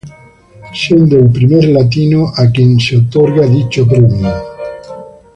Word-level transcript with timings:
Siendo 0.73 1.15
el 1.15 1.29
primer 1.29 1.63
latino 1.65 2.31
a 2.35 2.49
quien 2.49 2.77
es 2.79 2.91
otorgado 2.91 3.47
dicho 3.51 3.87
premio. 3.87 4.33